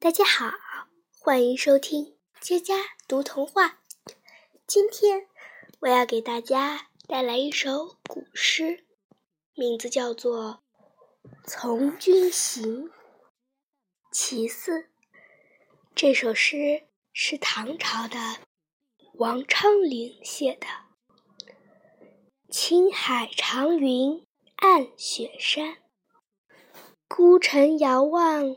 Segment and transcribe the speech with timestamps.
[0.00, 0.52] 大家好，
[1.18, 2.74] 欢迎收听佳佳
[3.08, 3.80] 读童话。
[4.64, 5.26] 今天
[5.80, 8.84] 我要给大家带来一首古诗，
[9.54, 10.62] 名字叫做
[11.48, 12.84] 《从军行·
[14.12, 14.82] 其四》。
[15.96, 18.16] 这首诗是唐朝的
[19.14, 20.68] 王昌龄写的。
[22.48, 24.24] 青海长云
[24.54, 25.78] 暗雪山，
[27.08, 28.56] 孤城遥望